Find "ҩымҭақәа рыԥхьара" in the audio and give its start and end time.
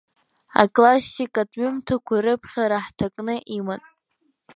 1.59-2.85